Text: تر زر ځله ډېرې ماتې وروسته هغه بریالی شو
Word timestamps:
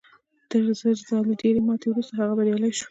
تر 0.49 0.63
زر 0.79 0.95
ځله 1.07 1.33
ډېرې 1.41 1.61
ماتې 1.67 1.87
وروسته 1.89 2.13
هغه 2.19 2.33
بریالی 2.37 2.71
شو 2.73 2.79